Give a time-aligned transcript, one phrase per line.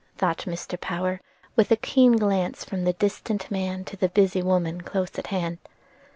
[0.17, 0.81] thought Mr.
[0.81, 1.21] Power,
[1.55, 5.59] with a keen glance from the distant man to the busy woman close at hand.